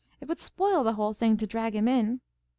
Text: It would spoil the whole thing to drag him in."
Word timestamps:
It 0.19 0.27
would 0.27 0.39
spoil 0.39 0.83
the 0.83 0.93
whole 0.93 1.13
thing 1.13 1.37
to 1.37 1.45
drag 1.45 1.75
him 1.75 1.87
in." 1.87 2.21